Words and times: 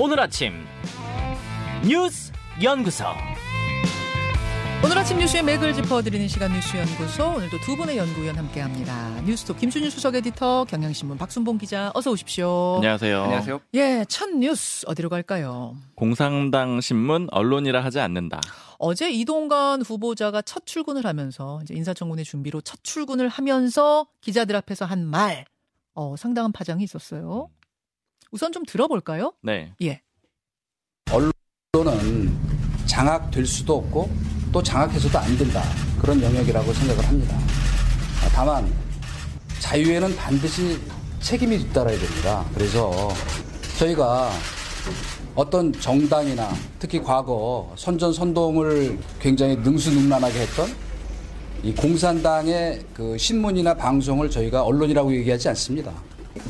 오늘 0.00 0.20
아침 0.20 0.52
뉴스 1.84 2.30
연구소. 2.62 3.04
오늘 4.84 4.96
아침 4.96 5.18
뉴스의 5.18 5.42
맥을 5.42 5.74
짚어드리는 5.74 6.28
시간 6.28 6.52
뉴스 6.52 6.76
연구소 6.76 7.30
오늘도 7.30 7.58
두 7.62 7.76
분의 7.76 7.98
연구위원 7.98 8.36
함께합니다. 8.36 9.22
뉴스톱 9.22 9.58
김준일 9.58 9.90
수석 9.90 10.14
에디터 10.14 10.66
경향신문 10.66 11.18
박순봉 11.18 11.58
기자 11.58 11.90
어서 11.94 12.12
오십시오. 12.12 12.76
안녕하세요. 12.76 13.22
안녕하세요. 13.24 13.60
예, 13.74 14.04
첫 14.08 14.30
뉴스 14.30 14.84
어디로 14.86 15.08
갈까요? 15.08 15.74
공산당 15.96 16.80
신문 16.80 17.26
언론이라 17.32 17.82
하지 17.82 17.98
않는다. 17.98 18.40
어제 18.78 19.10
이동관 19.10 19.82
후보자가 19.82 20.42
첫 20.42 20.64
출근을 20.64 21.06
하면서 21.06 21.58
이제 21.64 21.74
인사청문회 21.74 22.22
준비로 22.22 22.60
첫 22.60 22.84
출근을 22.84 23.28
하면서 23.28 24.06
기자들 24.20 24.54
앞에서 24.54 24.84
한 24.84 25.04
말, 25.04 25.44
어, 25.94 26.14
상당한 26.16 26.52
파장이 26.52 26.84
있었어요. 26.84 27.50
우선 28.30 28.52
좀 28.52 28.64
들어볼까요? 28.64 29.32
네. 29.42 29.72
예. 29.82 30.02
언론은 31.10 32.36
장악될 32.86 33.46
수도 33.46 33.76
없고 33.76 34.10
또 34.52 34.62
장악해서도 34.62 35.18
안 35.18 35.36
된다. 35.36 35.62
그런 36.00 36.22
영역이라고 36.22 36.72
생각을 36.72 37.06
합니다. 37.06 37.36
아, 38.24 38.28
다만 38.32 38.70
자유에는 39.60 40.14
반드시 40.16 40.78
책임이 41.20 41.58
뒤따라야 41.58 41.98
됩니다. 41.98 42.44
그래서 42.54 43.08
저희가 43.78 44.30
어떤 45.34 45.72
정당이나 45.72 46.50
특히 46.78 47.00
과거 47.00 47.72
선전 47.76 48.12
선동을 48.12 48.98
굉장히 49.20 49.56
능수능란하게 49.56 50.40
했던 50.40 50.68
이 51.62 51.74
공산당의 51.74 52.84
그 52.94 53.18
신문이나 53.18 53.74
방송을 53.74 54.30
저희가 54.30 54.62
언론이라고 54.62 55.14
얘기하지 55.16 55.48
않습니다. 55.50 55.92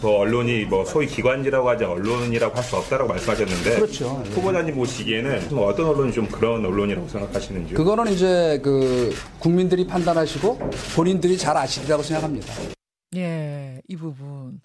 그 0.00 0.08
언론이 0.08 0.64
뭐 0.66 0.84
소위 0.84 1.06
기관지라고 1.06 1.68
하지 1.68 1.84
언론이라고 1.84 2.54
할 2.56 2.62
수 2.64 2.76
없다라고 2.76 3.08
말씀하셨는데 3.08 3.76
그렇죠. 3.76 4.22
예. 4.26 4.30
후보자님 4.30 4.74
보시기에는 4.74 5.48
뭐 5.54 5.66
어떤 5.68 5.86
언론이 5.86 6.12
좀 6.12 6.26
그런 6.28 6.64
언론이라고 6.64 7.08
생각하시는지요? 7.08 7.76
그거는 7.76 8.12
이제 8.12 8.60
그 8.62 9.14
국민들이 9.38 9.86
판단하시고 9.86 10.58
본인들이 10.96 11.36
잘 11.38 11.56
아시리라고 11.56 12.02
생각합니다. 12.02 12.52
예, 13.16 13.80
이 13.88 13.96
부분. 13.96 14.60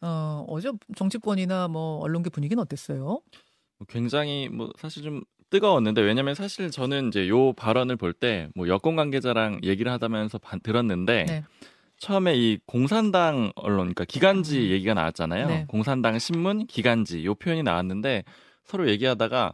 어, 0.00 0.44
어제 0.48 0.70
정치권이나 0.96 1.68
뭐 1.68 1.98
언론계 2.00 2.30
분위기는 2.30 2.60
어땠어요? 2.62 3.20
굉장히 3.88 4.48
뭐 4.48 4.70
사실 4.78 5.02
좀 5.02 5.22
뜨거웠는데 5.50 6.00
왜냐면 6.00 6.34
사실 6.34 6.70
저는 6.70 7.08
이제 7.08 7.28
요 7.28 7.52
발언을 7.52 7.96
볼 7.96 8.12
때 8.14 8.48
뭐 8.54 8.68
여권 8.68 8.96
관계자랑 8.96 9.60
얘기를 9.64 9.90
하다면서 9.92 10.38
반- 10.38 10.60
들었는데 10.60 11.24
네. 11.24 11.44
처음에 12.02 12.34
이 12.34 12.58
공산당 12.66 13.52
언론 13.54 13.94
그러니까 13.94 14.04
기간지 14.04 14.72
얘기가 14.72 14.92
나왔잖아요. 14.92 15.46
네. 15.46 15.64
공산당 15.68 16.18
신문 16.18 16.66
기간지 16.66 17.24
요 17.24 17.36
표현이 17.36 17.62
나왔는데 17.62 18.24
서로 18.64 18.88
얘기하다가 18.90 19.52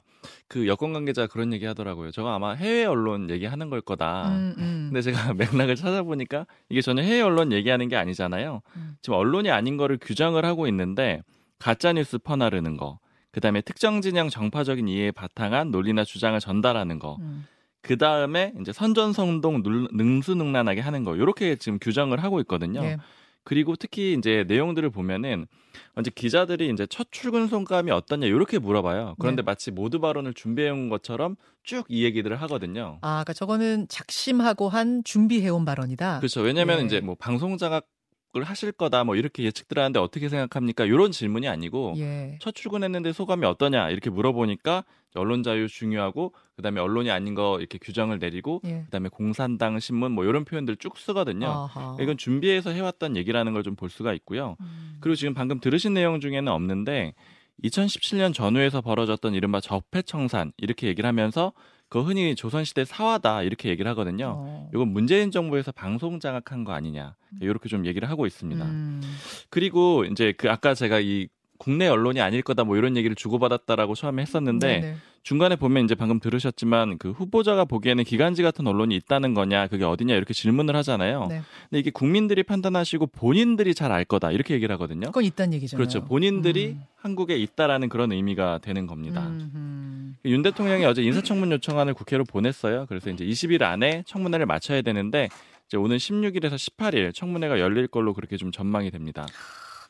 그 0.48 0.66
여권 0.66 0.94
관계자가 0.94 1.26
그런 1.26 1.52
얘기 1.52 1.66
하더라고요. 1.66 2.10
저거 2.10 2.30
아마 2.30 2.54
해외 2.54 2.86
언론 2.86 3.28
얘기하는 3.28 3.68
걸 3.68 3.82
거다. 3.82 4.28
음, 4.30 4.54
음. 4.56 4.90
근데 4.90 5.02
제가 5.02 5.34
맥락을 5.68 5.76
찾아보니까 5.76 6.46
이게 6.70 6.80
전혀 6.80 7.02
해외 7.02 7.20
언론 7.20 7.52
얘기하는 7.52 7.90
게 7.90 7.96
아니잖아요. 7.96 8.62
음. 8.76 8.96
지금 9.02 9.18
언론이 9.18 9.50
아닌 9.50 9.76
거를 9.76 9.98
규정을 10.00 10.46
하고 10.46 10.66
있는데 10.68 11.20
가짜 11.58 11.92
뉴스 11.92 12.16
퍼나르는 12.16 12.78
거, 12.78 12.98
그다음에 13.30 13.60
특정 13.60 14.00
진영 14.00 14.30
정파적인 14.30 14.88
이해에 14.88 15.10
바탕한 15.10 15.70
논리나 15.70 16.02
주장을 16.02 16.40
전달하는 16.40 16.98
거, 16.98 17.18
음. 17.20 17.46
그 17.88 17.96
다음에 17.96 18.52
이제 18.60 18.70
선전성동 18.70 19.62
눌- 19.62 19.88
능수능란하게 19.94 20.82
하는 20.82 21.04
거. 21.04 21.16
요렇게 21.16 21.56
지금 21.56 21.78
규정을 21.80 22.22
하고 22.22 22.38
있거든요. 22.40 22.84
예. 22.84 22.98
그리고 23.44 23.76
특히 23.76 24.12
이제 24.12 24.44
내용들을 24.46 24.90
보면은 24.90 25.46
이제 25.98 26.10
기자들이 26.14 26.68
이제 26.68 26.86
첫 26.90 27.08
출근 27.10 27.46
소감이 27.46 27.90
어떠냐 27.90 28.26
이렇게 28.26 28.58
물어봐요. 28.58 29.14
그런데 29.18 29.40
네. 29.40 29.46
마치 29.46 29.70
모두 29.70 30.00
발언을 30.00 30.34
준비해 30.34 30.68
온 30.68 30.90
것처럼 30.90 31.36
쭉 31.62 31.86
이 31.88 32.04
얘기들을 32.04 32.38
하거든요. 32.42 32.98
아, 33.00 33.08
그러니까 33.24 33.32
저거는 33.32 33.86
작심하고 33.88 34.68
한 34.68 35.02
준비해온 35.02 35.64
발언이다. 35.64 36.18
그렇죠. 36.18 36.42
왜냐면 36.42 36.80
예. 36.80 36.84
이제 36.84 37.00
뭐 37.00 37.14
방송 37.18 37.56
자각을 37.56 38.42
하실 38.44 38.70
거다 38.72 39.04
뭐 39.04 39.16
이렇게 39.16 39.44
예측들 39.44 39.78
하는데 39.78 39.98
어떻게 39.98 40.28
생각합니까? 40.28 40.84
이런 40.84 41.10
질문이 41.10 41.48
아니고 41.48 41.94
예. 41.96 42.36
첫 42.42 42.54
출근했는데 42.54 43.14
소감이 43.14 43.46
어떠냐 43.46 43.88
이렇게 43.88 44.10
물어보니까 44.10 44.84
언론 45.14 45.42
자유 45.42 45.68
중요하고 45.68 46.34
그다음에 46.56 46.80
언론이 46.80 47.10
아닌 47.10 47.34
거 47.34 47.58
이렇게 47.58 47.78
규정을 47.78 48.18
내리고 48.18 48.60
예. 48.64 48.82
그다음에 48.84 49.08
공산당 49.08 49.78
신문 49.80 50.12
뭐 50.12 50.24
이런 50.24 50.44
표현들 50.44 50.76
쭉 50.76 50.98
쓰거든요. 50.98 51.46
아하. 51.48 51.96
이건 52.00 52.16
준비해서 52.18 52.70
해왔던 52.70 53.16
얘기라는 53.16 53.52
걸 53.52 53.62
좀 53.62 53.74
볼 53.76 53.88
수가 53.90 54.12
있고요. 54.14 54.56
음. 54.60 54.98
그리고 55.00 55.14
지금 55.16 55.34
방금 55.34 55.60
들으신 55.60 55.94
내용 55.94 56.20
중에는 56.20 56.50
없는데 56.52 57.14
2017년 57.64 58.32
전후에서 58.34 58.80
벌어졌던 58.80 59.34
이른바 59.34 59.60
적폐청산 59.60 60.52
이렇게 60.58 60.86
얘기를 60.86 61.06
하면서 61.08 61.52
그 61.88 62.02
흔히 62.02 62.34
조선시대 62.36 62.84
사화다 62.84 63.42
이렇게 63.42 63.68
얘기를 63.70 63.90
하거든요. 63.92 64.34
어. 64.36 64.70
이건 64.74 64.88
문재인 64.88 65.30
정부에서 65.30 65.72
방송 65.72 66.20
장악한 66.20 66.64
거 66.64 66.72
아니냐 66.72 67.16
이렇게 67.40 67.68
좀 67.68 67.86
얘기를 67.86 68.08
하고 68.10 68.26
있습니다. 68.26 68.64
음. 68.64 69.00
그리고 69.50 70.04
이제 70.04 70.32
그 70.36 70.50
아까 70.50 70.74
제가 70.74 71.00
이 71.00 71.28
국내 71.58 71.88
언론이 71.88 72.20
아닐 72.20 72.42
거다 72.42 72.64
뭐 72.64 72.76
이런 72.76 72.96
얘기를 72.96 73.14
주고받았다라고 73.16 73.94
처음에 73.94 74.22
했었는데 74.22 74.80
네네. 74.80 74.96
중간에 75.24 75.56
보면 75.56 75.84
이제 75.84 75.94
방금 75.94 76.20
들으셨지만 76.20 76.96
그 76.96 77.10
후보자가 77.10 77.64
보기에는 77.64 78.04
기간지 78.04 78.42
같은 78.42 78.66
언론이 78.66 78.94
있다는 78.96 79.34
거냐 79.34 79.66
그게 79.66 79.84
어디냐 79.84 80.14
이렇게 80.14 80.32
질문을 80.32 80.74
하잖아요. 80.76 81.26
네. 81.28 81.42
근데 81.68 81.78
이게 81.80 81.90
국민들이 81.90 82.42
판단하시고 82.42 83.08
본인들이 83.08 83.74
잘 83.74 83.88
알 83.88 84.04
거다 84.04 84.30
이렇게 84.30 84.54
얘기를 84.54 84.72
하거든요. 84.74 85.06
그건 85.06 85.24
있다는 85.24 85.54
얘기잖아요. 85.54 85.78
그렇죠. 85.78 86.04
본인들이 86.04 86.66
음. 86.68 86.82
한국에 86.96 87.36
있다라는 87.36 87.88
그런 87.88 88.12
의미가 88.12 88.58
되는 88.58 88.86
겁니다. 88.86 89.26
음, 89.26 90.16
윤 90.24 90.42
대통령이 90.42 90.84
어제 90.84 91.02
인사청문 91.02 91.50
요청안을 91.52 91.94
국회로 91.94 92.24
보냈어요. 92.24 92.86
그래서 92.86 93.08
이제 93.10 93.24
20일 93.24 93.62
안에 93.62 94.02
청문회를 94.06 94.46
마쳐야 94.46 94.82
되는데 94.82 95.28
이제 95.66 95.76
오는 95.76 95.96
16일에서 95.96 96.54
18일 96.54 97.14
청문회가 97.14 97.60
열릴 97.60 97.86
걸로 97.88 98.12
그렇게 98.14 98.36
좀 98.36 98.52
전망이 98.52 98.90
됩니다. 98.90 99.26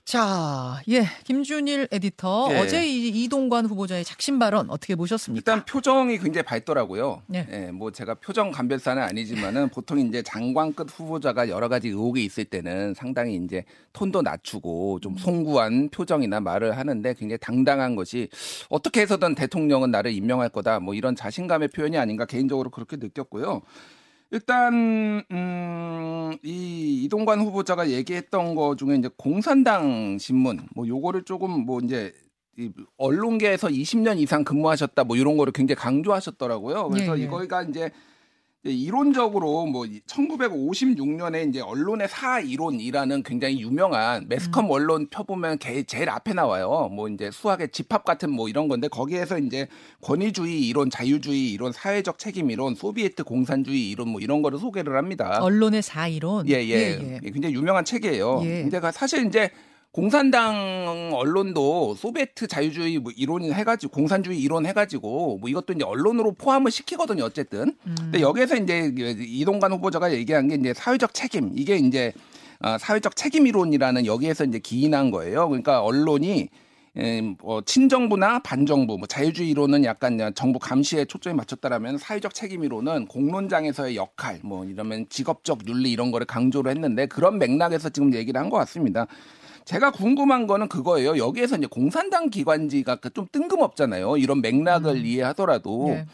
자, 0.08 0.80
예, 0.88 1.04
김준일 1.24 1.88
에디터 1.92 2.48
예. 2.52 2.58
어제 2.60 2.86
이 2.88 3.24
이동관 3.24 3.66
후보자의 3.66 4.04
작심 4.06 4.38
발언 4.38 4.70
어떻게 4.70 4.94
보셨습니까? 4.94 5.38
일단 5.38 5.66
표정이 5.66 6.16
굉장히 6.16 6.46
밝더라고요. 6.46 7.20
네. 7.26 7.46
예, 7.52 7.70
뭐 7.70 7.90
제가 7.90 8.14
표정 8.14 8.50
감별사는 8.50 9.02
아니지만은 9.02 9.68
보통 9.68 9.98
이제 9.98 10.22
장관급 10.22 10.88
후보자가 10.90 11.50
여러 11.50 11.68
가지 11.68 11.88
의혹이 11.88 12.24
있을 12.24 12.46
때는 12.46 12.94
상당히 12.94 13.36
이제 13.36 13.66
톤도 13.92 14.22
낮추고 14.22 15.00
좀 15.00 15.18
송구한 15.18 15.90
표정이나 15.90 16.40
말을 16.40 16.78
하는데 16.78 17.12
굉장히 17.12 17.36
당당한 17.38 17.94
것이 17.94 18.30
어떻게 18.70 19.02
해서든 19.02 19.34
대통령은 19.34 19.90
나를 19.90 20.12
임명할 20.12 20.48
거다 20.48 20.80
뭐 20.80 20.94
이런 20.94 21.16
자신감의 21.16 21.68
표현이 21.68 21.98
아닌가 21.98 22.24
개인적으로 22.24 22.70
그렇게 22.70 22.96
느꼈고요. 22.96 23.60
일단 24.30 25.24
음, 25.30 26.36
이 26.42 27.04
이동관 27.04 27.40
후보자가 27.40 27.88
얘기했던 27.90 28.54
거 28.54 28.76
중에 28.76 28.96
이제 28.96 29.08
공산당 29.16 30.18
신문 30.18 30.66
뭐 30.74 30.86
요거를 30.86 31.22
조금 31.24 31.64
뭐 31.64 31.80
이제 31.80 32.12
이 32.58 32.70
언론계에서 32.98 33.68
20년 33.68 34.18
이상 34.18 34.44
근무하셨다 34.44 35.04
뭐 35.04 35.16
이런 35.16 35.36
거를 35.36 35.52
굉장히 35.52 35.76
강조하셨더라고요. 35.76 36.88
그래서 36.88 37.16
예, 37.16 37.22
예. 37.22 37.24
이거가 37.24 37.62
이제 37.62 37.90
이제 38.68 38.72
이론적으로 38.76 39.64
뭐 39.66 39.84
1956년에 39.84 41.48
이제 41.48 41.60
언론의 41.60 42.08
사 42.08 42.38
이론이라는 42.40 43.22
굉장히 43.22 43.60
유명한 43.60 44.26
매스컴 44.28 44.66
음. 44.66 44.70
언론 44.70 45.06
펴보면 45.08 45.58
개- 45.58 45.82
제일 45.84 46.10
앞에 46.10 46.34
나와요. 46.34 46.90
뭐 46.92 47.08
이제 47.08 47.30
수학의 47.30 47.70
집합 47.70 48.04
같은 48.04 48.30
뭐 48.30 48.48
이런 48.48 48.68
건데 48.68 48.88
거기에서 48.88 49.38
이제 49.38 49.66
권위주의 50.02 50.68
이론, 50.68 50.90
자유주의 50.90 51.52
이론, 51.52 51.72
사회적 51.72 52.18
책임 52.18 52.50
이론, 52.50 52.74
소비에트 52.74 53.24
공산주의 53.24 53.90
이론 53.90 54.10
뭐 54.10 54.20
이런 54.20 54.42
거를 54.42 54.58
소개를 54.58 54.96
합니다. 54.96 55.38
언론의 55.42 55.82
사이론. 55.82 56.48
예, 56.48 56.54
예. 56.68 57.20
굉장히 57.22 57.54
유명한 57.54 57.84
책이에요. 57.84 58.42
예. 58.44 58.62
근데 58.62 58.80
그 58.80 58.90
사실 58.92 59.26
이제 59.26 59.50
공산당 59.92 61.10
언론도 61.14 61.94
소비에트 61.96 62.46
자유주의 62.46 62.98
뭐 62.98 63.10
이론 63.16 63.42
해가지고 63.52 63.90
공산주의 63.92 64.38
이론 64.40 64.66
해가지고 64.66 65.38
뭐 65.40 65.48
이것도 65.48 65.72
이제 65.72 65.84
언론으로 65.84 66.32
포함을 66.32 66.70
시키거든요. 66.70 67.24
어쨌든. 67.24 67.74
음. 67.86 67.94
근데 67.98 68.20
여기에서 68.20 68.56
이제 68.56 68.92
이동관 69.18 69.72
후보자가 69.72 70.12
얘기한 70.12 70.48
게 70.48 70.56
이제 70.56 70.74
사회적 70.74 71.14
책임 71.14 71.52
이게 71.54 71.76
이제 71.76 72.12
아, 72.60 72.76
사회적 72.76 73.16
책임 73.16 73.46
이론이라는 73.46 74.04
여기에서 74.06 74.44
이제 74.44 74.58
기인한 74.58 75.10
거예요. 75.10 75.48
그러니까 75.48 75.82
언론이 75.82 76.48
에, 76.96 77.20
뭐 77.40 77.62
친정부나 77.62 78.40
반정부, 78.40 78.98
뭐 78.98 79.06
자유주의 79.06 79.48
이론은 79.50 79.84
약간 79.84 80.32
정부 80.34 80.58
감시에 80.58 81.04
초점이 81.04 81.36
맞췄다라면 81.36 81.98
사회적 81.98 82.34
책임 82.34 82.64
이론은 82.64 83.06
공론장에서의 83.06 83.94
역할, 83.94 84.40
뭐 84.42 84.64
이러면 84.64 85.06
직업적 85.08 85.68
윤리 85.68 85.92
이런 85.92 86.10
거를 86.10 86.26
강조를 86.26 86.72
했는데 86.72 87.06
그런 87.06 87.38
맥락에서 87.38 87.88
지금 87.90 88.12
얘기를 88.14 88.40
한 88.40 88.50
것 88.50 88.56
같습니다. 88.58 89.06
제가 89.68 89.90
궁금한 89.90 90.46
거는 90.46 90.68
그거예요. 90.68 91.18
여기에서 91.18 91.58
이제 91.58 91.66
공산당 91.66 92.30
기관지가 92.30 92.96
그좀 92.96 93.26
뜬금없잖아요. 93.30 94.16
이런 94.16 94.40
맥락을 94.40 95.04
이해하더라도 95.04 95.90
예. 95.90 96.06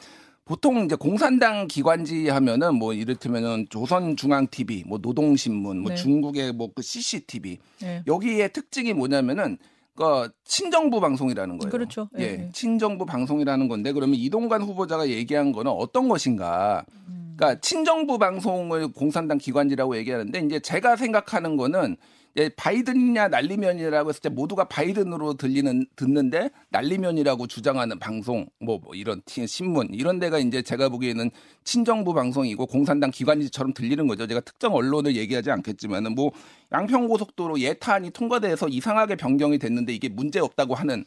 보통 0.44 0.84
이제 0.84 0.96
공산당 0.96 1.68
기관지 1.68 2.28
하면은 2.30 2.74
뭐 2.74 2.92
이를테면은 2.92 3.66
조선중앙 3.70 4.48
TV, 4.50 4.82
뭐 4.88 4.98
노동신문, 4.98 5.78
뭐 5.78 5.90
네. 5.90 5.94
중국의 5.94 6.52
뭐 6.52 6.70
그 6.74 6.82
CCTV 6.82 7.58
예. 7.84 8.02
여기에 8.08 8.48
특징이 8.48 8.92
뭐냐면은 8.92 9.58
그 9.94 10.28
친정부 10.42 11.00
방송이라는 11.00 11.58
거예요. 11.58 11.70
그렇죠. 11.70 12.08
예, 12.18 12.22
예, 12.22 12.26
예. 12.26 12.50
친정부 12.52 13.06
방송이라는 13.06 13.68
건데 13.68 13.92
그러면 13.92 14.16
이동관 14.16 14.62
후보자가 14.62 15.08
얘기한 15.10 15.52
거는 15.52 15.70
어떤 15.70 16.08
것인가? 16.08 16.84
음. 17.06 17.34
그러니까 17.36 17.60
친정부 17.60 18.18
방송을 18.18 18.88
공산당 18.92 19.38
기관지라고 19.38 19.96
얘기하는데 19.98 20.40
이제 20.40 20.58
제가 20.58 20.96
생각하는 20.96 21.56
거는 21.56 21.92
예, 21.92 22.13
바이든이냐 22.56 23.28
날리면이라고 23.28 24.08
했을 24.08 24.20
때 24.22 24.28
모두가 24.28 24.64
바이든으로 24.64 25.34
들리는 25.34 25.86
듣는데 25.94 26.50
날리면이라고 26.70 27.46
주장하는 27.46 27.98
방송 28.00 28.46
뭐, 28.60 28.78
뭐 28.82 28.94
이런 28.94 29.22
티- 29.24 29.46
신문 29.46 29.88
이런 29.92 30.18
데가 30.18 30.38
이제 30.40 30.60
제가 30.62 30.88
보기에는 30.88 31.30
친정부 31.62 32.12
방송이고 32.12 32.66
공산당 32.66 33.10
기관지처럼 33.10 33.72
들리는 33.72 34.06
거죠. 34.08 34.26
제가 34.26 34.40
특정 34.40 34.74
언론을 34.74 35.14
얘기하지 35.14 35.50
않겠지만은 35.52 36.14
뭐 36.14 36.32
양평고속도로 36.72 37.60
예타안이 37.60 38.10
통과돼서 38.10 38.68
이상하게 38.68 39.14
변경이 39.16 39.58
됐는데 39.58 39.94
이게 39.94 40.08
문제 40.08 40.40
없다고 40.40 40.74
하는 40.74 41.04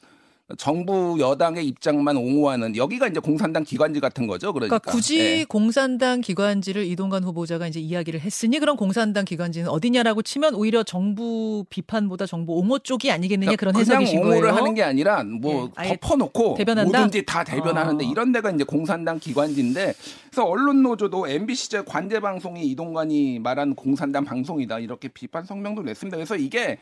정부 0.56 1.18
여당의 1.20 1.68
입장만 1.68 2.16
옹호하는 2.16 2.78
여기가 2.78 3.08
이제 3.08 3.20
공산당 3.20 3.66
기관지 3.66 4.00
같은 4.00 4.28
거죠. 4.28 4.54
그러니까, 4.54 4.80
그러니까 4.80 4.92
굳이 4.92 5.20
예. 5.20 5.46
공산당 5.46 6.22
기관지를 6.22 6.86
이동관 6.86 7.26
후보자가 7.26 7.68
이제 7.68 7.82
이야기를 7.82 8.22
했으니 8.22 8.58
그럼 8.60 8.78
공산당 8.78 9.26
기관지는 9.26 9.68
어디냐라고 9.68 10.22
치면 10.22 10.56
오히려 10.56 10.84
정부 10.84 11.66
비판보다 11.70 12.26
정부 12.26 12.54
옹호 12.54 12.80
쪽이 12.80 13.12
아니겠느냐 13.12 13.58
그런 13.58 13.74
그러니까 13.74 13.90
그냥 13.90 14.02
해석이신 14.04 14.20
옹호를 14.20 14.42
거예요. 14.44 14.56
하는 14.56 14.74
게 14.74 14.84
아니라 14.84 15.24
뭐 15.26 15.70
예, 15.84 15.90
덮어놓고 15.90 16.56
대변한다? 16.56 16.98
뭐든지 16.98 17.26
다 17.26 17.44
대변하는데 17.44 18.06
아. 18.06 18.10
이런 18.10 18.32
데가 18.32 18.50
이제 18.52 18.64
공산당 18.64 19.20
기관지인데 19.20 19.96
그래서 20.30 20.46
언론 20.46 20.82
노조도 20.82 21.28
MBC 21.28 21.84
관제 21.86 22.22
방송이 22.22 22.66
이동관이 22.68 23.40
말한 23.40 23.76
공산당 23.76 24.24
방송이다 24.24 24.80
이렇게 24.80 25.10
비판 25.10 25.44
성명도 25.44 25.82
냈습니다. 25.82 26.16
그래서 26.16 26.38
이게 26.38 26.78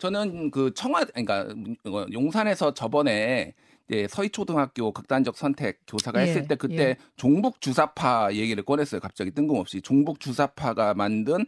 저는 0.00 0.50
그 0.50 0.72
청와 0.74 1.04
그러니까 1.04 1.46
어, 1.86 2.06
용산에서 2.12 2.74
저번에 2.74 3.54
이제 3.88 4.06
서희초등학교 4.08 4.92
극단적 4.92 5.36
선택 5.36 5.80
교사가 5.86 6.22
예, 6.22 6.28
했을 6.28 6.48
때 6.48 6.54
그때 6.54 6.82
예. 6.82 6.96
종북 7.16 7.60
주사파 7.60 8.32
얘기를 8.32 8.64
꺼냈어요. 8.64 9.00
갑자기 9.00 9.30
뜬금없이 9.30 9.82
종북 9.82 10.20
주사파가 10.20 10.94
만든 10.94 11.34
어, 11.42 11.46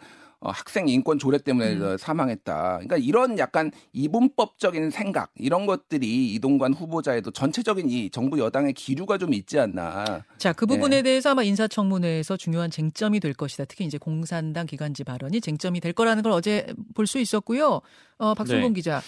학생 0.50 0.88
인권 0.88 1.18
조례 1.18 1.38
때문에 1.38 1.74
음. 1.74 1.82
어, 1.82 1.96
사망했다. 1.96 2.54
그러니까 2.74 2.96
이런 2.96 3.38
약간 3.38 3.70
이분법적인 3.92 4.90
생각 4.90 5.30
이런 5.36 5.66
것들이 5.66 6.34
이동관 6.34 6.74
후보자에도 6.74 7.30
전체적인 7.30 7.88
이 7.88 8.10
정부 8.10 8.38
여당의 8.38 8.72
기류가 8.72 9.18
좀 9.18 9.32
있지 9.32 9.58
않나. 9.60 10.24
자, 10.38 10.52
그 10.52 10.66
부분에 10.66 10.96
예. 10.96 11.02
대해서 11.02 11.30
아마 11.30 11.42
인사청문회에서 11.44 12.36
중요한 12.36 12.70
쟁점이 12.70 13.20
될 13.20 13.34
것이다. 13.34 13.64
특히 13.66 13.84
이제 13.84 13.98
공산당 13.98 14.66
기관지 14.66 15.04
발언이 15.04 15.40
쟁점이 15.40 15.80
될 15.80 15.92
거라는 15.92 16.22
걸 16.22 16.32
어제 16.32 16.66
볼 16.94 17.06
수 17.06 17.18
있었고요. 17.18 17.80
어, 18.18 18.34
박순봉 18.34 18.72
네. 18.72 18.74
기자. 18.74 19.02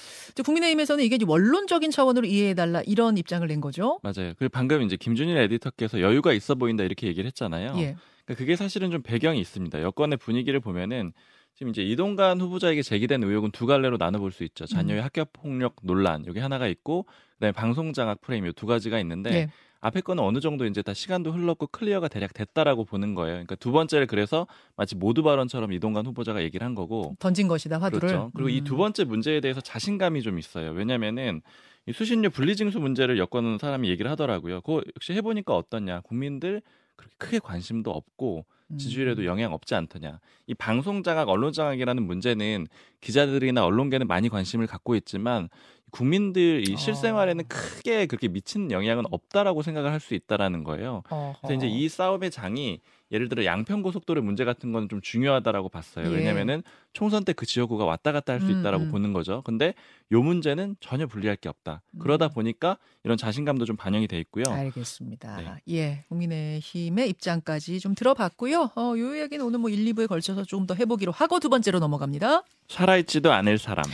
국민의힘에서는 0.45 1.03
이게 1.05 1.17
이제 1.17 1.25
원론적인 1.27 1.91
차원으로 1.91 2.27
이해해달라 2.27 2.83
이런 2.85 3.17
입장을 3.17 3.47
낸 3.47 3.61
거죠. 3.61 3.99
맞아요. 4.03 4.35
그리고 4.39 4.49
방금 4.53 4.83
이제 4.83 4.97
김준일 4.97 5.37
에디터께서 5.39 6.01
여유가 6.01 6.33
있어 6.33 6.55
보인다 6.55 6.85
이렇게 6.85 7.07
얘기를 7.07 7.27
했잖아요. 7.29 7.75
예. 7.79 7.97
그러니까 8.25 8.39
그게 8.39 8.57
사실은 8.57 8.91
좀 8.91 9.03
배경이 9.03 9.41
있습니다. 9.41 9.83
여권의 9.83 10.19
분위기를 10.19 10.61
보면은 10.61 11.13
지금 11.55 11.71
이제 11.71 11.83
이동관 11.83 12.41
후보자에게 12.41 12.83
제기된 12.83 13.23
의혹은 13.23 13.53
두 13.53 13.67
갈래로 13.67 13.97
나눠볼 13.97 14.33
수 14.33 14.43
있죠. 14.45 14.67
자녀의 14.67 15.01
음. 15.01 15.05
학교 15.05 15.25
폭력 15.27 15.77
논란 15.83 16.27
여기 16.27 16.41
하나가 16.41 16.67
있고 16.67 17.07
그다음에 17.35 17.53
방송 17.53 17.93
장악 17.93 18.21
프레임 18.21 18.47
이 18.47 18.53
두 18.53 18.67
가지가 18.67 18.99
있는데 19.01 19.33
예. 19.35 19.51
앞에 19.81 20.01
거는 20.01 20.25
어느 20.25 20.41
정도 20.41 20.65
이제 20.65 20.81
다 20.81 20.95
시간도 20.95 21.31
흘렀고 21.31 21.67
clear가 21.67 22.09
대략 22.09 22.33
됐다라고 22.33 22.85
보는 22.85 23.15
거예요. 23.15 23.35
그러니까 23.35 23.55
두 23.57 23.71
번째를 23.71 24.07
그래서 24.07 24.47
마치 24.77 24.97
모두 24.97 25.23
발언처럼 25.23 25.73
이동관 25.73 26.07
후보자가 26.07 26.43
얘기를 26.43 26.65
한 26.65 26.75
거고 26.75 27.15
던진 27.21 27.47
것이다 27.47 27.79
화두를. 27.79 28.09
그렇죠. 28.09 28.31
그리고 28.35 28.49
이두 28.49 28.75
음. 28.75 28.79
번째 28.79 29.05
문제에 29.05 29.41
대해서 29.41 29.61
자신감이 29.61 30.23
좀 30.23 30.39
있어요. 30.39 30.73
왜냐면은 30.73 31.43
이 31.87 31.93
수신료 31.93 32.31
분리징수 32.31 32.81
문제를 32.81 33.19
엮어놓은 33.19 33.59
사람이 33.59 33.91
얘기를 33.91 34.11
하더라고요. 34.11 34.63
그거 34.63 34.83
역시 34.97 35.13
해보니까 35.13 35.55
어떠냐. 35.55 36.01
국민들 36.01 36.63
그렇게 36.97 37.15
크게 37.19 37.39
관심도 37.39 37.91
없고 37.91 38.45
음. 38.71 38.79
지지율에도 38.79 39.25
영향 39.25 39.53
없지 39.53 39.75
않더냐. 39.75 40.21
이 40.47 40.55
방송 40.55 41.03
장악, 41.03 41.29
언론 41.29 41.53
장악이라는 41.53 42.03
문제는 42.03 42.67
기자들이나 43.01 43.65
언론계는 43.65 44.07
많이 44.07 44.29
관심을 44.29 44.67
갖고 44.67 44.95
있지만 44.97 45.49
국민들 45.91 46.69
이 46.69 46.75
어. 46.75 46.77
실생활에는 46.77 47.47
크게 47.47 48.07
그렇게 48.07 48.29
미치는 48.29 48.71
영향은 48.73 49.05
없다라고 49.11 49.63
생각을 49.63 49.93
할 49.93 50.01
수 50.01 50.15
있다라는 50.15 50.65
거예요. 50.65 51.03
어허. 51.09 51.35
그래서 51.43 51.55
이제 51.55 51.67
이 51.69 51.89
싸움의 51.89 52.31
장이 52.31 52.81
예를 53.15 53.29
들어 53.31 53.45
양평고속도로 53.47 54.21
문제 54.23 54.45
같은 54.45 54.73
건 54.73 54.89
좀 54.89 55.01
중요하다라고 55.01 55.71
봤어요. 55.71 56.11
예. 56.11 56.15
왜냐면은 56.15 56.63
총선 56.93 57.25
때 57.25 57.33
그 57.33 57.47
지역구가 57.47 57.85
왔다 57.87 58.13
갔다 58.13 58.33
할수 58.35 58.47
음, 58.49 58.61
있다라고 58.61 58.85
음. 58.85 58.91
보는 58.91 59.13
거죠. 59.15 59.41
근데 59.47 59.73
요 60.13 60.21
문제는 60.23 60.77
전혀 60.81 61.07
분리할 61.07 61.37
게 61.37 61.49
없다. 61.49 61.81
그러다 62.01 62.27
음. 62.27 62.31
보니까 62.35 62.77
이런 63.05 63.17
자신감도 63.17 63.65
좀 63.65 63.77
반영이 63.77 64.07
돼 64.09 64.19
있고요. 64.21 64.45
알겠습니다. 64.49 65.37
네. 65.37 65.53
예, 65.71 66.05
국민의힘의 66.09 67.09
입장까지 67.11 67.81
좀 67.81 67.95
들어봤고요. 67.95 68.71
어, 68.77 68.95
요 68.99 69.15
이야기는 69.17 69.45
오늘 69.45 69.59
뭐 69.59 69.71
1, 69.71 69.85
2부에 69.95 70.07
걸쳐서 70.09 70.45
좀 70.45 70.67
더 70.67 70.75
해보기로 70.75 71.13
하고 71.13 71.41
두 71.41 71.49
번째로 71.49 71.79
넘어갑니다. 71.79 72.43
살아있지도 72.69 73.33
않을 73.33 73.59
사람. 73.59 73.85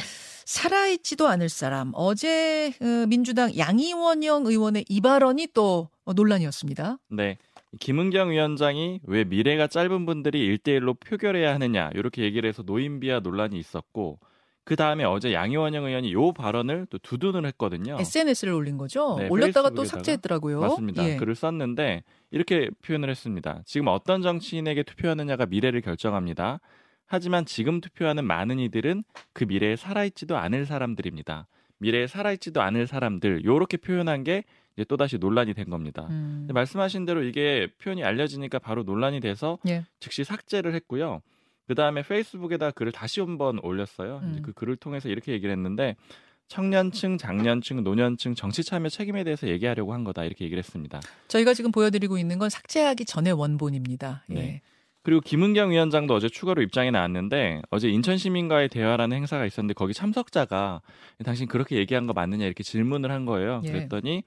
살아있지도 0.45 1.29
않을 1.29 1.49
사람. 1.49 1.93
어제 1.95 2.73
어, 2.81 3.07
민주당 3.09 3.57
양이원영 3.57 4.47
의원의 4.47 4.85
이 4.89 5.01
발언이 5.01 5.49
또 5.55 5.89
어, 6.05 6.13
논란이었습니다. 6.13 6.99
네. 7.11 7.39
김은경 7.79 8.31
위원장이 8.31 9.01
왜 9.05 9.25
미래가 9.25 9.69
짧은 9.69 10.07
분들이 10.07 10.45
일대일로 10.45 10.95
표결해야 10.95 11.55
하느냐 11.55 11.91
이렇게 11.95 12.23
얘기를 12.23 12.49
해서 12.49 12.63
노인비하 12.63 13.21
논란이 13.21 13.59
있었고 13.59 14.19
그 14.65 14.77
다음에 14.77 15.05
어제 15.05 15.33
양이원영 15.33 15.85
의원이 15.85 16.13
요 16.13 16.33
발언을 16.33 16.87
또 16.91 16.99
두둔을 16.99 17.47
했거든요. 17.47 17.97
SNS를 17.99 18.53
올린 18.53 18.77
거죠. 18.77 19.17
네, 19.19 19.29
올렸다가 19.29 19.71
또. 19.71 19.85
삭제했더라고요. 19.85 20.61
맞습니다. 20.61 21.09
예. 21.09 21.17
글을 21.17 21.35
썼는데 21.35 22.05
이렇게 22.31 22.71
표현을 22.83 23.11
했습니다. 23.11 23.63
지금 23.65 23.89
어떤 23.89 24.23
정치인에게 24.23 24.83
투표하느냐가 24.85 25.47
미래를 25.47 25.81
결정합니다. 25.81 26.61
하지만 27.07 27.45
지금 27.47 27.81
투표하는 27.81 28.25
많은 28.25 28.61
이들은 28.61 29.03
그 29.33 29.45
미래에 29.45 29.75
살아있지도 29.75 30.37
않을 30.37 30.67
사람들입니다. 30.67 31.49
미래에 31.79 32.07
살아있지도 32.07 32.61
않을 32.63 32.87
사람들 32.87 33.45
요렇게 33.45 33.79
표현한 33.79 34.23
게 34.23 34.45
이제 34.77 34.85
또다시 34.85 35.19
논란이 35.19 35.55
된 35.55 35.69
겁니다. 35.69 36.07
음. 36.11 36.49
말씀하신 36.53 37.05
대로 37.05 37.23
이게 37.23 37.69
표현이 37.83 38.05
알려지니까 38.05 38.59
바로 38.59 38.83
논란이 38.83 39.21
돼서 39.21 39.59
예. 39.69 39.85
즉시 39.99 40.25
삭제를 40.25 40.75
했고요. 40.75 41.23
그 41.67 41.75
다음에 41.75 42.03
페이스북에다 42.03 42.73
글을 42.73 42.93
다시 42.93 43.21
한번 43.21 43.59
올렸어요. 43.63 44.21
음. 44.23 44.41
그 44.43 44.53
글을 44.53 44.77
통해서 44.77 45.09
이렇게 45.09 45.33
얘기를 45.33 45.53
했는데 45.53 45.97
청년층, 46.49 47.17
장년층, 47.17 47.85
노년층 47.85 48.35
정치 48.35 48.65
참여 48.65 48.89
책임에 48.89 49.23
대해서 49.23 49.47
얘기하려고 49.47 49.95
한 49.95 50.03
거다 50.03 50.25
이렇게 50.25 50.45
얘기를 50.45 50.59
했습니다. 50.59 51.01
저희가 51.29 51.55
지금 51.55 51.71
보여드리고 51.71 52.19
있는 52.19 52.39
건 52.39 52.51
삭제하기 52.51 53.05
전의 53.05 53.35
원본입니다. 53.35 54.25
예. 54.33 54.61
네. 55.01 55.03
그리고 55.03 55.21
김은경 55.21 55.71
위원장도 55.71 56.15
어제 56.15 56.29
추가로 56.29 56.63
입장이 56.63 56.91
나왔는데 56.91 57.63
어제 57.71 57.89
인천 57.89 58.19
시민과의 58.19 58.69
대화라는 58.69 59.17
행사가 59.17 59.47
있었는데 59.47 59.75
거기 59.75 59.95
참석자가 59.95 60.83
당신 61.25 61.49
그렇게 61.49 61.77
얘기한 61.77 62.07
거 62.07 62.13
맞느냐 62.13 62.45
이렇게 62.45 62.63
질문을 62.63 63.11
한 63.11 63.25
거예요. 63.25 63.63
예. 63.65 63.71
그랬더니 63.71 64.23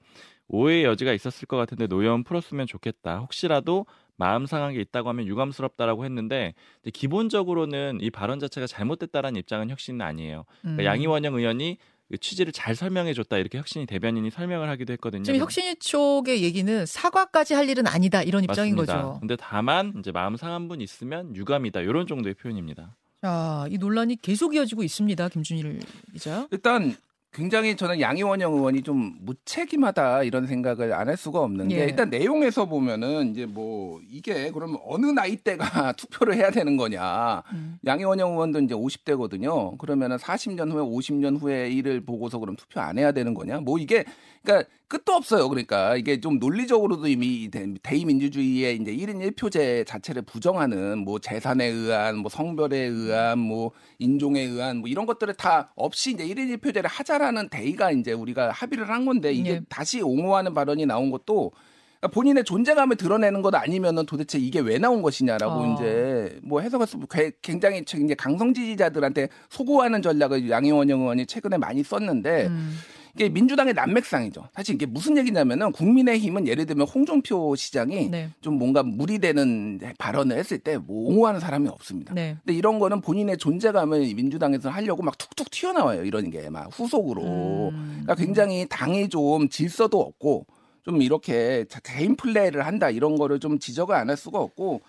오해의 0.48 0.84
여지가 0.84 1.12
있었을 1.12 1.46
것 1.46 1.56
같은데 1.56 1.86
노여움 1.86 2.24
풀었으면 2.24 2.66
좋겠다. 2.66 3.18
혹시라도 3.18 3.86
마음 4.16 4.46
상한 4.46 4.74
게 4.74 4.80
있다고 4.80 5.08
하면 5.08 5.26
유감스럽다라고 5.26 6.04
했는데 6.04 6.54
기본적으로는 6.92 7.98
이 8.00 8.10
발언 8.10 8.38
자체가 8.38 8.66
잘못됐다라는 8.66 9.38
입장은 9.40 9.70
혁신은 9.70 10.02
아니에요. 10.02 10.44
그러니까 10.60 10.82
음. 10.82 10.86
양이원영 10.86 11.34
의원이 11.34 11.78
그 11.78 11.84
취지를 12.20 12.52
잘 12.52 12.74
설명해 12.74 13.14
줬다 13.14 13.38
이렇게 13.38 13.58
혁신이 13.58 13.86
대변인이 13.86 14.30
설명을 14.30 14.68
하기도 14.68 14.92
했거든요. 14.94 15.22
지금 15.24 15.40
혁신위 15.40 15.76
쪽의 15.76 16.42
얘기는 16.42 16.86
사과까지 16.86 17.54
할 17.54 17.68
일은 17.68 17.86
아니다 17.86 18.22
이런 18.22 18.44
입장인 18.44 18.76
맞습니다. 18.76 19.02
거죠. 19.02 19.20
근데 19.20 19.36
다만 19.36 19.94
이제 19.98 20.12
마음 20.12 20.36
상한 20.36 20.68
분 20.68 20.80
있으면 20.80 21.34
유감이다 21.34 21.80
이런 21.80 22.06
정도의 22.06 22.34
표현입니다. 22.34 22.96
자, 23.22 23.66
이 23.70 23.78
논란이 23.78 24.16
계속 24.20 24.54
이어지고 24.54 24.82
있습니다. 24.82 25.28
김준일 25.30 25.80
기자. 26.12 26.46
일단 26.50 26.94
굉장히 27.34 27.74
저는 27.76 28.00
양이원영 28.00 28.54
의원이 28.54 28.82
좀 28.82 29.16
무책임하다 29.20 30.22
이런 30.22 30.46
생각을 30.46 30.92
안 30.92 31.08
할 31.08 31.16
수가 31.18 31.40
없는 31.40 31.68
게 31.68 31.80
예. 31.80 31.84
일단 31.84 32.08
내용에서 32.08 32.64
보면은 32.66 33.30
이제 33.32 33.44
뭐 33.44 34.00
이게 34.08 34.50
그러면 34.52 34.78
어느 34.86 35.06
나이대가 35.06 35.92
투표를 35.98 36.34
해야 36.36 36.50
되는 36.50 36.76
거냐. 36.76 37.42
음. 37.52 37.78
양이원영 37.84 38.32
의원도 38.32 38.60
이제 38.60 38.74
50대거든요. 38.74 39.76
그러면은 39.78 40.16
40년 40.16 40.70
후에 40.72 40.82
50년 40.82 41.38
후에 41.40 41.68
일을 41.70 42.00
보고서 42.00 42.38
그럼 42.38 42.56
투표 42.56 42.80
안 42.80 42.96
해야 42.98 43.12
되는 43.12 43.34
거냐? 43.34 43.60
뭐 43.60 43.78
이게 43.78 44.04
그러니까 44.42 44.68
끝도 44.86 45.12
없어요. 45.14 45.48
그러니까 45.48 45.96
이게 45.96 46.20
좀 46.20 46.38
논리적으로도 46.38 47.08
이미 47.08 47.48
대- 47.50 47.66
대의민주주의의 47.82 48.76
이제 48.76 48.92
1인 48.94 49.32
1표제 49.32 49.86
자체를 49.86 50.22
부정하는 50.22 50.98
뭐 50.98 51.18
재산에 51.18 51.64
의한 51.66 52.18
뭐 52.18 52.28
성별에 52.28 52.76
의한 52.78 53.38
뭐 53.38 53.72
인종에 53.98 54.40
의한 54.42 54.78
뭐 54.78 54.88
이런 54.88 55.06
것들을 55.06 55.34
다 55.34 55.72
없이 55.74 56.12
이제 56.12 56.26
1인 56.26 56.56
1표제를 56.58 56.84
하자라는 56.84 57.48
대의가 57.48 57.90
이제 57.90 58.12
우리가 58.12 58.50
합의를 58.52 58.88
한 58.88 59.04
건데 59.06 59.32
이게 59.32 59.50
예. 59.50 59.60
다시 59.68 60.00
옹호하는 60.02 60.54
발언이 60.54 60.86
나온 60.86 61.10
것도 61.10 61.52
그러니까 62.00 62.14
본인의 62.14 62.44
존재감을 62.44 62.96
드러내는 62.96 63.40
것 63.40 63.54
아니면은 63.54 64.04
도대체 64.04 64.38
이게 64.38 64.60
왜 64.60 64.76
나온 64.78 65.00
것이냐라고 65.00 65.54
어. 65.54 65.74
이제 65.74 66.38
뭐 66.42 66.60
해석을 66.60 66.86
쓰- 66.86 66.98
개- 67.10 67.32
굉장히 67.40 67.78
이제 67.80 68.14
강성 68.14 68.52
지지자들한테 68.52 69.28
소구하는 69.48 70.02
전략을 70.02 70.50
양희원 70.50 70.90
의원이 70.90 71.24
최근에 71.26 71.56
많이 71.56 71.82
썼는데 71.82 72.46
음. 72.48 72.76
이게 73.14 73.28
민주당의 73.28 73.74
난맥상이죠. 73.74 74.48
사실 74.54 74.74
이게 74.74 74.86
무슨 74.86 75.16
얘기냐면은 75.16 75.70
국민의힘은 75.72 76.48
예를 76.48 76.66
들면 76.66 76.86
홍준표 76.88 77.54
시장이 77.54 78.08
네. 78.10 78.30
좀 78.40 78.54
뭔가 78.58 78.82
무리되는 78.82 79.80
발언을 79.98 80.36
했을 80.38 80.58
때 80.58 80.76
뭐 80.78 81.08
옹호하는 81.10 81.38
사람이 81.40 81.68
없습니다. 81.68 82.12
네. 82.14 82.36
근데 82.44 82.58
이런 82.58 82.78
거는 82.80 83.00
본인의 83.00 83.38
존재감을 83.38 84.00
민주당에서 84.14 84.68
하려고 84.68 85.02
막 85.02 85.16
툭툭 85.16 85.50
튀어나와요. 85.50 86.04
이런 86.04 86.30
게 86.30 86.50
막 86.50 86.68
후속으로. 86.78 87.22
음. 87.22 88.00
그러니까 88.02 88.14
굉장히 88.16 88.66
당이 88.68 89.08
좀 89.08 89.48
질서도 89.48 90.00
없고 90.00 90.46
좀 90.82 91.00
이렇게 91.00 91.64
자- 91.68 91.80
개인 91.82 92.16
플레이를 92.16 92.66
한다 92.66 92.90
이런 92.90 93.16
거를 93.16 93.38
좀 93.40 93.58
지적을 93.58 93.94
안 93.94 94.10
할 94.10 94.16
수가 94.16 94.38
없고 94.40 94.82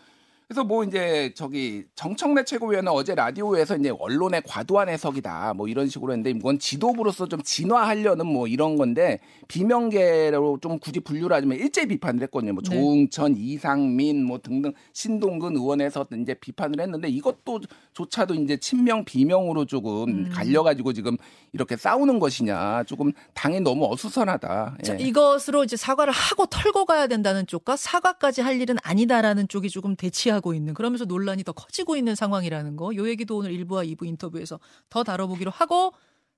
그래서 0.47 0.63
뭐 0.63 0.83
이제 0.83 1.33
저기 1.35 1.85
정청래 1.95 2.43
최고위원은 2.43 2.91
어제 2.91 3.15
라디오에서 3.15 3.77
이제 3.77 3.89
언론의 3.89 4.43
과도한 4.45 4.89
해석이다 4.89 5.55
뭐 5.55 5.67
이런 5.67 5.87
식으로 5.87 6.11
했는데 6.11 6.29
이건 6.29 6.59
지도부로서 6.59 7.27
좀 7.27 7.41
진화하려는 7.41 8.27
뭐 8.27 8.47
이런 8.47 8.75
건데 8.75 9.19
비명계로 9.47 10.59
좀 10.61 10.77
굳이 10.77 10.99
분류를 10.99 11.35
하자면 11.35 11.57
일제 11.57 11.87
비판을 11.87 12.21
했거든요. 12.23 12.53
뭐 12.53 12.61
네. 12.61 12.69
조응천, 12.69 13.35
이상민 13.37 14.23
뭐 14.23 14.39
등등 14.39 14.73
신동근 14.93 15.55
의원에서 15.55 16.05
이제 16.21 16.35
비판을 16.35 16.79
했는데 16.79 17.09
이것도 17.09 17.61
조차도 17.93 18.35
이제 18.35 18.57
친명 18.57 19.03
비명으로 19.03 19.65
조금 19.65 20.09
음. 20.09 20.29
갈려가지고 20.31 20.93
지금 20.93 21.17
이렇게 21.53 21.75
싸우는 21.75 22.19
것이냐 22.19 22.83
조금 22.83 23.11
당이 23.33 23.61
너무 23.61 23.91
어수선하다. 23.91 24.77
자, 24.83 24.99
예. 24.99 25.03
이것으로 25.03 25.63
이제 25.63 25.75
사과를 25.75 26.13
하고 26.13 26.45
털고 26.45 26.85
가야 26.85 27.07
된다는 27.07 27.47
쪽과 27.47 27.77
사과까지 27.77 28.41
할 28.41 28.61
일은 28.61 28.77
아니다라는 28.83 29.47
쪽이 29.47 29.69
조금 29.69 29.95
대치 29.95 30.29
하고 30.35 30.53
있는 30.53 30.75
그러면서 30.75 31.05
논란이 31.05 31.43
더 31.43 31.51
커지고 31.51 31.95
있는 31.95 32.13
상황이라는 32.13 32.75
거. 32.75 32.95
요 32.95 33.09
얘기도 33.09 33.37
오늘 33.37 33.51
1부와 33.51 33.91
2부 33.95 34.05
인터뷰에서 34.05 34.59
더 34.89 35.03
다뤄보기로 35.03 35.49
하고 35.49 35.93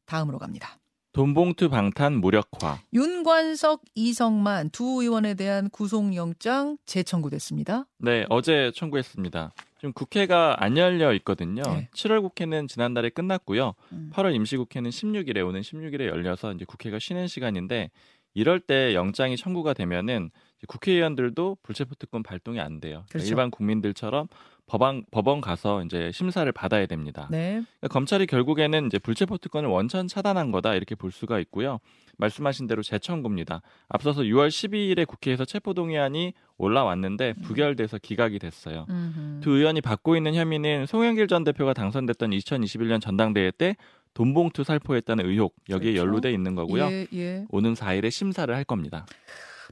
다음으로 0.06 0.40
갑니다. 0.40 0.80
돈봉투 1.18 1.70
방탄 1.70 2.22
무력화. 2.22 2.80
윤관석, 2.94 3.82
이성만 3.96 4.70
두 4.70 5.02
의원에 5.02 5.34
대한 5.34 5.68
구속영장 5.72 6.78
재청구됐습니다. 6.86 7.88
네, 7.98 8.26
어제 8.30 8.72
청구했습니다. 8.76 9.52
지금 9.80 9.94
국회가 9.94 10.56
안 10.60 10.78
열려 10.78 11.14
있거든요. 11.16 11.64
네. 11.64 11.90
7월 11.94 12.22
국회는 12.22 12.68
지난달에 12.68 13.10
끝났고요. 13.10 13.74
음. 13.94 14.12
8월 14.14 14.36
임시국회는 14.36 14.92
16일에 14.92 15.46
오는 15.46 15.62
16일에 15.62 16.06
열려서 16.06 16.54
이제 16.54 16.66
국회가 16.66 17.00
쉬는 17.00 17.28
시간인데 17.28 17.90
이럴 18.36 18.60
때 18.60 18.94
영장이 18.94 19.38
청구가 19.38 19.74
되면은 19.74 20.30
국회의원들도 20.68 21.58
불체포 21.62 21.96
특권 21.96 22.24
발동이 22.24 22.60
안 22.60 22.80
돼요. 22.80 23.04
그러니까 23.08 23.14
그렇죠. 23.14 23.28
일반 23.28 23.52
국민들처럼 23.52 24.28
법원 24.66 25.06
법원 25.12 25.40
가서 25.40 25.84
이제 25.84 26.12
심사를 26.12 26.52
받아야 26.52 26.86
됩니다. 26.88 27.28
네. 27.32 27.64
그러니까 27.80 27.88
검찰이 27.90 28.26
결국에는 28.26 28.88
이제 28.88 29.00
불체포 29.00 29.38
특권을 29.38 29.70
원천 29.70 30.08
차단한 30.08 30.52
거다 30.52 30.76
이렇게 30.76 30.94
볼 30.96 31.12
수가 31.12 31.40
있고요. 31.40 31.80
말씀하신 32.18 32.68
대로 32.68 32.82
재청구입니다. 32.84 33.62
앞서서 33.88 34.24
6월 34.24 34.50
12일에 34.50 35.08
국회에서 35.08 35.46
체포동의안이 35.46 36.34
올라왔는데 36.58 37.34
부결돼서 37.44 38.00
기각이 38.00 38.40
됐어요. 38.40 38.86
음흠. 38.90 39.40
두 39.42 39.52
의원이 39.52 39.82
받고 39.82 40.18
있는 40.18 40.34
혐의는 40.34 40.86
송영길 40.88 41.28
전 41.28 41.44
대표가 41.44 41.74
당선됐던 41.74 42.32
2021년 42.32 43.00
전당대회 43.00 43.52
때 43.52 43.76
돈봉투 44.16 44.64
살포했다는 44.64 45.28
의혹 45.28 45.56
여기에 45.70 45.94
그렇죠. 45.94 46.08
연루돼 46.08 46.34
있는 46.34 46.56
거고요. 46.56 46.86
예, 46.86 47.08
예. 47.14 47.46
오는 47.50 47.76
4일에 47.76 48.10
심사를 48.10 48.54
할 48.54 48.64
겁니다. 48.64 49.06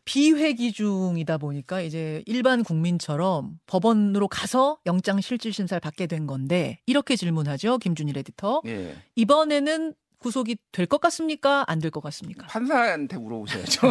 비회기 0.03 0.73
중이다 0.73 1.37
보니까 1.37 1.81
이제 1.81 2.21
일반 2.25 2.63
국민처럼 2.63 3.59
법원으로 3.67 4.27
가서 4.27 4.77
영장 4.85 5.21
실질 5.21 5.53
심사를 5.53 5.79
받게 5.79 6.07
된 6.07 6.27
건데 6.27 6.79
이렇게 6.85 7.15
질문하죠. 7.15 7.77
김준일 7.77 8.17
에디터. 8.17 8.61
예. 8.67 8.95
이번에는 9.15 9.93
구속이 10.17 10.57
될 10.71 10.87
것 10.87 10.99
같습니까? 11.01 11.63
안 11.67 11.79
될 11.79 11.91
것 11.91 12.01
같습니까? 12.01 12.47
판사한테 12.47 13.15
물어보셔야죠. 13.17 13.81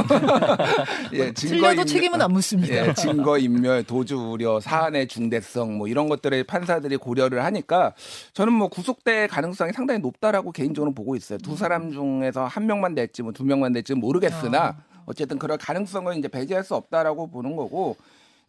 예, 1.15 1.33
증거 1.33 1.55
틀려도 1.55 1.83
인멸- 1.83 1.87
책임은 1.87 2.21
안 2.23 2.33
묻습니다. 2.33 2.75
예, 2.89 2.93
증거 2.95 3.39
인멸, 3.39 3.85
도주 3.85 4.17
우려, 4.17 4.59
사안의 4.59 5.07
중대성 5.07 5.77
뭐 5.79 5.87
이런 5.87 6.09
것들을 6.09 6.43
판사들이 6.45 6.97
고려를 6.97 7.45
하니까 7.45 7.95
저는 8.33 8.53
뭐 8.53 8.67
구속될 8.69 9.29
가능성이 9.29 9.73
상당히 9.73 10.01
높다라고 10.01 10.51
개인적으로 10.51 10.93
보고 10.93 11.15
있어요. 11.15 11.39
두 11.39 11.57
사람 11.57 11.93
중에서 11.93 12.47
한 12.47 12.67
명만 12.67 12.95
될지 12.97 13.23
뭐 13.23 13.31
두 13.33 13.45
명만 13.45 13.73
될지 13.73 13.93
는 13.93 14.01
모르겠으나 14.01 14.77
어쨌든 15.07 15.39
그럴 15.39 15.59
가능성을 15.59 16.17
이제 16.17 16.29
배제할 16.29 16.65
수 16.65 16.75
없다라고 16.75 17.29
보는 17.29 17.57
거고 17.57 17.97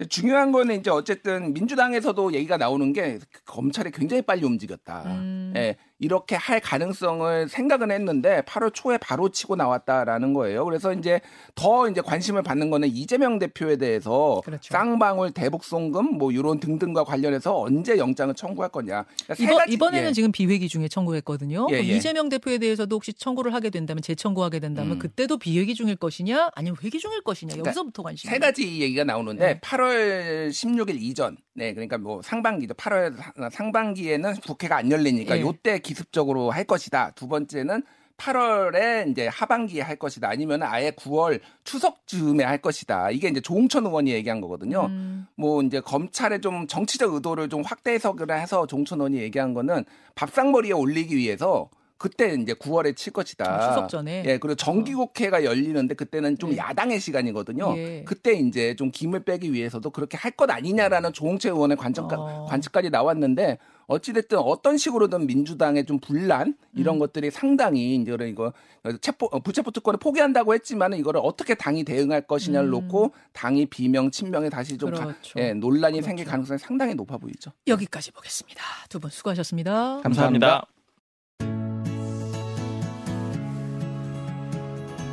중요한 0.10 0.52
거는 0.52 0.80
이제 0.80 0.90
어쨌든 0.90 1.54
민주당에서도 1.54 2.34
얘기가 2.34 2.58
나오는 2.58 2.92
게 2.92 3.20
검찰이 3.46 3.92
굉장히 3.92 4.22
빨리 4.22 4.44
움직였다. 4.44 5.04
음. 5.06 5.54
예, 5.56 5.78
이렇게 6.00 6.36
할 6.36 6.60
가능성을 6.60 7.48
생각은 7.48 7.90
했는데 7.90 8.42
8월 8.42 8.74
초에 8.74 8.98
바로 8.98 9.30
치고 9.30 9.56
나왔다라는 9.56 10.34
거예요. 10.34 10.66
그래서 10.66 10.94
이제 10.94 11.22
더 11.56 11.90
이제 11.90 12.02
관심을 12.02 12.44
받는 12.44 12.70
거는 12.70 12.90
이재명 12.90 13.40
대표에 13.40 13.78
대해서 13.78 14.42
그렇죠. 14.44 14.74
쌍방울 14.74 15.32
대북 15.32 15.64
송금 15.64 16.18
뭐 16.18 16.32
이런 16.32 16.60
등등과 16.60 17.06
관련해서 17.06 17.58
언제 17.62 17.98
영장을 17.98 18.34
청구할 18.36 18.72
거냐. 18.72 19.06
그러니까 19.24 19.36
세 19.36 19.44
이번, 19.46 19.70
이번 19.70 19.96
에는 19.96 20.10
예. 20.10 20.14
지금 20.14 20.32
비회기 20.34 20.68
중에 20.68 20.90
청구했거든요. 20.90 21.68
예, 21.72 21.76
예. 21.76 21.82
이재명 21.82 22.28
대표에 22.28 22.58
대해서도 22.58 22.94
혹시 22.96 23.14
청구를 23.14 23.54
하게 23.54 23.70
된다면 23.70 24.02
재청구하게 24.02 24.60
된다면 24.60 24.94
음. 24.94 25.00
그때도 25.00 25.38
비회기 25.38 25.76
중일 25.76 25.96
것이냐 25.96 26.50
아니면 26.56 26.76
회기 26.84 27.00
중일 27.00 27.22
것이냐 27.22 27.54
그러니까 27.54 27.70
여기서부터 27.70 28.04
관심. 28.04 28.30
세 28.30 28.38
가지 28.38 28.82
얘기가 28.82 29.06
나오는데 29.06 29.46
네. 29.46 29.60
8월 29.62 30.50
16일 30.50 31.02
이전, 31.02 31.38
네 31.56 31.74
그러니까 31.74 31.98
뭐 31.98 32.22
상반기죠. 32.22 32.74
8월 32.74 33.16
상반기에는 33.52 34.36
국회가 34.46 34.76
안 34.78 34.92
열리니까 34.92 35.38
예. 35.38 35.42
요때 35.42 35.80
기습적으로 35.80 36.52
할 36.52 36.66
것이다. 36.66 37.12
두 37.12 37.28
번째는 37.28 37.82
8월에 38.18 39.10
이제 39.10 39.28
하반기에 39.28 39.82
할 39.82 39.96
것이다. 39.96 40.30
아니면 40.30 40.64
아예 40.64 40.92
9월 40.92 41.40
추석 41.64 42.08
즈음에 42.08 42.44
할 42.44 42.58
것이다. 42.60 43.12
이게 43.12 43.30
이제 43.30 43.40
조홍천 43.40 43.86
의원이 43.86 44.12
얘기한 44.12 44.42
거거든요. 44.42 44.86
음, 44.86 45.28
뭐 45.36 45.62
이제 45.64 45.80
검찰의 45.80 46.42
좀 46.42 46.68
정치적 46.68 47.14
의도를 47.14 47.50
좀 47.50 47.62
확대 47.64 47.94
해석을 47.94 48.32
해서 48.32 48.68
종천 48.68 49.00
의원이 49.00 49.18
얘기한 49.18 49.54
거는 49.54 49.86
밥상머리에 50.16 50.74
올리기 50.74 51.16
위해서 51.16 51.70
그때 51.98 52.34
이제 52.34 52.54
9월에 52.54 52.96
칠 52.96 53.14
것이다. 53.14 53.46
아, 53.50 53.70
추석 53.70 53.90
전에? 53.90 54.24
예, 54.26 54.38
그리고 54.38 54.56
정기국회가 54.56 55.44
열리는데 55.46 55.96
그때는 55.96 56.38
좀 56.38 56.52
예. 56.54 56.58
야당의 56.58 57.00
시간이거든요. 57.00 57.74
예. 57.78 58.04
그때 58.06 58.34
이제 58.34 58.76
좀 58.76 58.92
김을 58.92 59.24
빼기 59.24 59.54
위해서도 59.54 59.90
그렇게 59.92 60.18
할 60.18 60.32
것 60.36 60.50
아니냐라는 60.52 61.14
조홍채 61.14 61.50
의원의 61.50 61.78
관측, 61.78 62.12
어. 62.12 62.46
관측까지 62.50 62.90
나왔는데 62.90 63.58
어찌됐든 63.88 64.38
어떤 64.40 64.78
식으로든 64.78 65.28
민주당의 65.28 65.86
좀 65.86 66.00
분란 66.00 66.56
이런 66.76 66.96
음. 66.96 67.00
것들이 67.00 67.32
상당히 67.32 67.96
이제 67.96 68.18
이거 68.28 68.52
체포 69.00 69.28
어, 69.28 69.40
불체포 69.40 69.72
특권을 69.72 69.98
포기한다고 69.98 70.54
했지만은 70.54 70.98
이거를 70.98 71.22
어떻게 71.24 71.56
당이 71.56 71.86
대응할 71.86 72.22
것이냐를 72.28 72.68
음. 72.68 72.72
놓고 72.72 73.14
당이 73.32 73.68
비명 73.68 74.12
친명에 74.12 74.50
다시 74.50 74.78
좀 74.78 74.92
가- 74.92 75.06
그렇죠. 75.06 75.40
예, 75.40 75.54
논란이 75.54 75.94
그렇죠. 76.00 76.06
생길 76.08 76.26
가능성이 76.26 76.58
상당히 76.60 76.94
높아 76.96 77.18
보이죠. 77.18 77.52
여기까지 77.68 78.12
보겠습니다. 78.12 78.62
두 78.90 79.00
분 79.00 79.10
수고하셨습니다. 79.12 80.02
감사합니다. 80.02 80.66